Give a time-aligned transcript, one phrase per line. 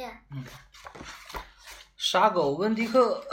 [0.00, 0.44] 嗯，
[1.96, 3.26] 傻狗温迪克，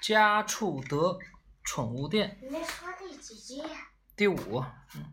[0.00, 1.18] 家畜德
[1.62, 2.38] 宠物店。
[2.40, 3.62] 你在说第几集？
[4.16, 4.64] 第五。
[4.94, 5.12] 嗯，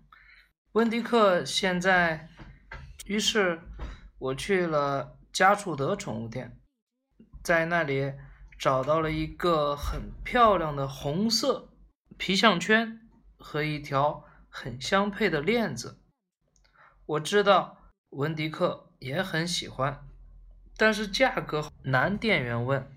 [0.72, 2.30] 温迪克现在，
[3.06, 3.60] 于是
[4.18, 6.58] 我去了家畜德宠物店，
[7.44, 8.14] 在那里
[8.58, 11.74] 找到了一个很漂亮的红色
[12.18, 16.02] 皮项圈和一条很相配的链子。
[17.06, 20.08] 我知道温迪克也很喜欢。
[20.78, 22.92] 但是价格，男店员问。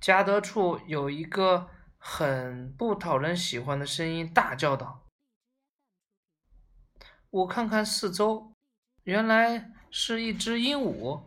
[0.00, 5.06] 加德处有一个很不讨人喜欢的声音大叫道
[7.30, 8.52] ：“我看看四周，
[9.04, 11.22] 原来是一只鹦鹉。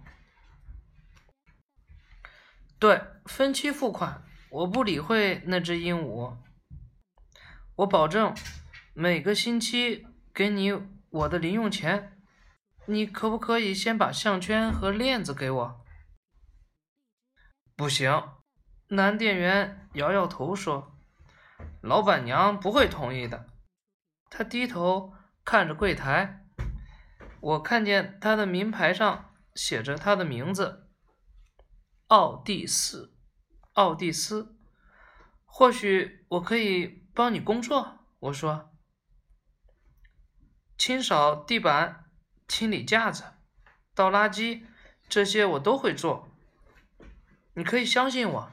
[2.77, 6.38] 对，分期付款，我不理会那只鹦鹉。
[7.77, 8.36] 我保证
[8.94, 10.73] 每个星期给你
[11.09, 12.11] 我的零用钱。”
[12.88, 15.85] 你可不可以先把项圈和链子给我？
[17.75, 18.30] 不行，
[18.89, 20.95] 男店员摇摇头说
[21.81, 23.50] ：“老板娘不会同意的。”
[24.30, 25.13] 他低头
[25.44, 26.45] 看着柜台，
[27.41, 30.89] 我看见他的名牌上写着他的名字——
[32.08, 33.17] 奥蒂斯。
[33.73, 34.58] 奥蒂斯，
[35.44, 38.00] 或许我可以帮你工作。
[38.19, 38.72] 我说
[40.78, 42.03] ：“清扫地板。”
[42.47, 43.23] 清理架子、
[43.93, 44.63] 倒垃圾，
[45.09, 46.29] 这些我都会做。
[47.53, 48.51] 你可以相信我，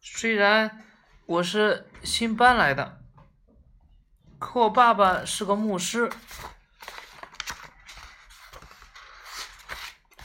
[0.00, 0.84] 虽然
[1.26, 3.02] 我是新搬来的，
[4.38, 6.10] 可我爸爸是个牧师，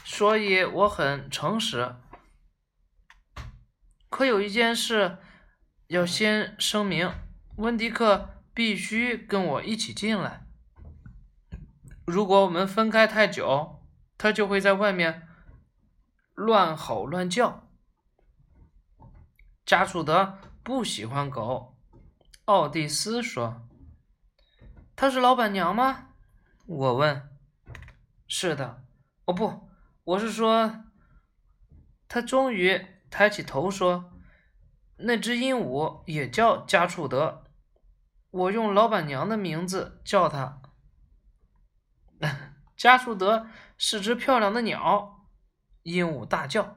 [0.04, 1.96] 所以我很诚实。
[4.08, 5.18] 可有一件事
[5.88, 7.12] 要先声明：
[7.56, 10.43] 温迪克必须跟我一起进来。
[12.06, 13.82] 如果我们分开太久，
[14.18, 15.26] 它就会在外面
[16.34, 17.68] 乱吼乱叫。
[19.64, 21.76] 加楚德不喜欢狗，
[22.44, 23.66] 奥蒂斯说
[24.94, 26.08] ：“她是老板娘吗？”
[26.66, 27.30] 我问。
[28.28, 28.84] “是的。
[29.24, 29.68] ”“哦不，
[30.04, 30.84] 我是说……”
[32.06, 34.12] 他终于抬起头说
[34.98, 37.44] ：“那只鹦鹉也叫加楚德，
[38.30, 40.60] 我用老板娘的名字叫它。”
[42.76, 43.46] 加舒德
[43.78, 45.26] 是只漂亮的鸟，
[45.82, 46.76] 鹦鹉大叫。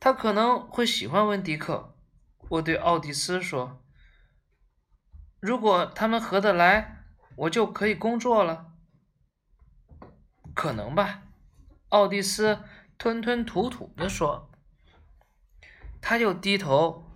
[0.00, 1.96] 他可能会喜欢温迪克，
[2.50, 3.82] 我对奥蒂斯说。
[5.40, 7.04] 如果他们合得来，
[7.36, 8.72] 我就可以工作了。
[10.54, 11.22] 可能吧，
[11.90, 12.64] 奥迪斯
[12.96, 14.50] 吞吞吐吐地说。
[16.00, 17.10] 他又低头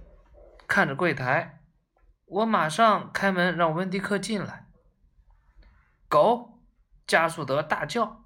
[0.66, 1.60] 看着柜台，
[2.26, 4.68] 我马上开门让温迪克进来。
[6.08, 6.51] 狗。
[7.06, 8.24] 加速德大叫：“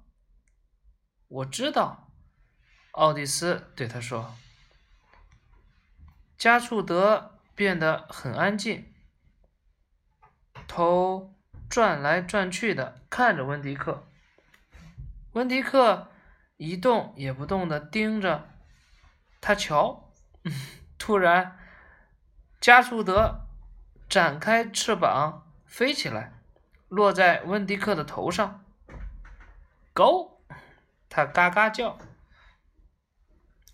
[1.27, 2.11] 我知道。”
[2.91, 4.35] 奥蒂斯对他说。
[6.37, 8.93] 加速德变得很安静，
[10.67, 11.33] 头
[11.67, 14.07] 转来转去的看着温迪克。
[15.33, 16.11] 温迪克
[16.57, 18.49] 一动也不动的盯着
[19.41, 20.13] 他瞧。
[20.97, 21.57] 突然，
[22.59, 23.47] 加速德
[24.07, 26.33] 展开翅膀飞起来，
[26.87, 28.63] 落在温迪克的头上。
[29.97, 30.43] 狗，
[31.09, 31.97] 它嘎嘎叫。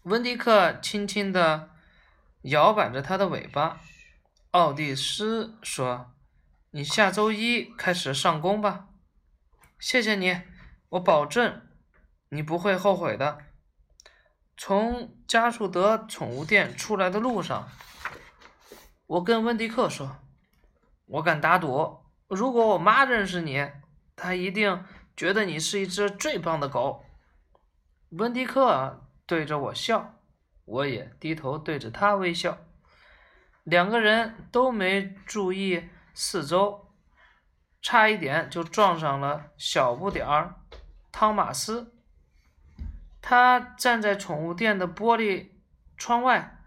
[0.04, 1.72] 温迪克轻轻地
[2.44, 3.82] 摇摆着它的尾巴。
[4.52, 6.14] 奥蒂斯说
[6.72, 8.88] ：“你下周一开始上工吧。”
[9.78, 10.40] 谢谢你，
[10.92, 11.68] 我保证
[12.30, 13.40] 你不会后悔的。
[14.56, 17.68] 从加速德宠物店出来的路上，
[19.08, 20.20] 我跟温迪克说
[21.04, 23.70] ：“我敢打赌，如果我妈认识你，
[24.16, 27.06] 她一定……”觉得你是一只最棒的狗，
[28.10, 30.20] 温迪克对着我笑，
[30.66, 32.58] 我也低头对着他微笑。
[33.64, 36.92] 两个人都没注意四周，
[37.82, 40.56] 差一点就撞上了小不点儿
[41.12, 41.94] 汤马斯。
[43.22, 45.52] 他站在宠物店的玻璃
[45.96, 46.58] 窗外，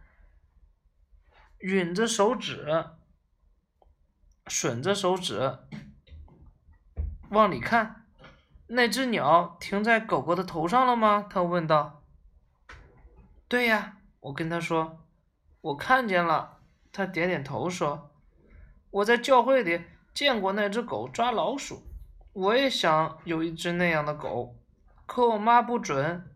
[1.58, 2.86] 吮着手指，
[4.46, 5.58] 吮着手指
[7.28, 8.05] 往里看。
[8.68, 11.26] 那只鸟停在狗狗的头上了吗？
[11.30, 12.02] 他问道。
[13.48, 15.06] 对呀，我跟他说，
[15.60, 16.58] 我看见了。
[16.92, 18.10] 他点点头说
[18.90, 19.84] ：“我在教会里
[20.14, 21.82] 见过那只狗抓老鼠，
[22.32, 24.56] 我也想有一只那样的狗，
[25.04, 26.28] 可我妈不准。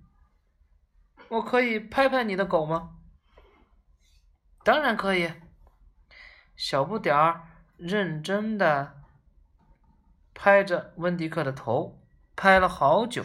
[1.29, 2.99] 我可以拍拍你的狗吗？”
[4.63, 5.33] 当然可以。
[6.55, 7.49] 小不点儿
[7.79, 9.01] 认真的
[10.35, 12.00] 拍着温迪克的头。
[12.41, 13.23] 拍了好久，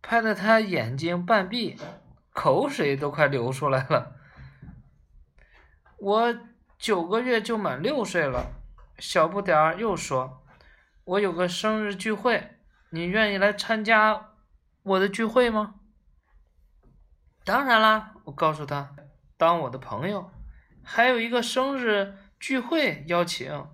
[0.00, 1.76] 拍得他眼睛半闭，
[2.32, 4.14] 口水都快流出来了。
[5.98, 6.38] 我
[6.78, 8.52] 九个月就满六岁了，
[9.00, 10.44] 小不点儿又说
[11.02, 12.60] ：“我有个生日聚会，
[12.90, 14.28] 你愿意来参加
[14.84, 15.74] 我的聚会吗？”
[17.44, 18.94] 当然啦，我告诉他，
[19.36, 20.30] 当我的朋友，
[20.84, 23.66] 还有一个生日聚会邀请，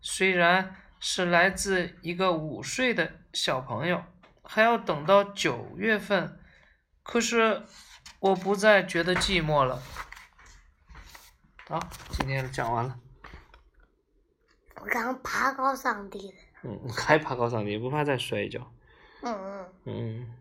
[0.00, 0.74] 虽然
[1.06, 4.02] 是来自一个五岁的小朋友，
[4.42, 6.40] 还要等到九月份，
[7.02, 7.62] 可是
[8.20, 9.82] 我不再觉得寂寞了。
[11.68, 11.78] 好，
[12.08, 12.98] 今天讲完了。
[14.76, 16.38] 我刚爬高上帝了。
[16.62, 18.72] 嗯，还爬高上帝，不怕再摔一跤。
[19.20, 19.72] 嗯嗯。
[19.84, 20.34] 嗯。